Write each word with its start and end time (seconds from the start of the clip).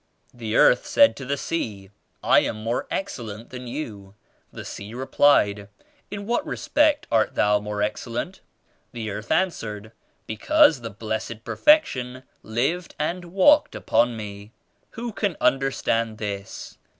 88 0.35 0.39
"The 0.39 0.55
earth 0.55 0.85
said 0.87 1.15
to 1.15 1.25
the 1.25 1.37
sea 1.37 1.91
*I 2.23 2.39
am 2.39 2.55
more 2.55 2.87
excel 2.89 3.25
lent 3.25 3.51
than 3.51 3.67
youl' 3.67 4.15
The 4.51 4.65
sea 4.65 4.95
replied 4.95 5.69
^In 6.11 6.23
what 6.25 6.43
re 6.43 6.57
spect 6.57 7.05
are 7.11 7.27
thou 7.27 7.59
more 7.59 7.83
excellent?' 7.83 8.41
The 8.93 9.11
earth 9.11 9.29
an 9.31 9.49
swered 9.49 9.91
^Because 10.27 10.81
the 10.81 10.89
Blessed 10.89 11.43
Perfection 11.43 12.23
lived 12.41 12.95
and 12.97 13.25
walked 13.25 13.75
upon 13.75 14.17
me 14.17 14.53
I' 14.53 14.85
Who 14.95 15.11
can 15.13 15.37
understand 15.39 16.17
this? 16.17 16.79